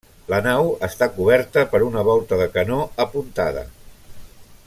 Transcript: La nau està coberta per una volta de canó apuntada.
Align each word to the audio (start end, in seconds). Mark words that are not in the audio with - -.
La 0.33 0.37
nau 0.45 0.69
està 0.87 1.07
coberta 1.17 1.65
per 1.75 1.81
una 1.89 2.05
volta 2.09 2.41
de 2.41 2.49
canó 2.57 2.81
apuntada. 3.07 3.67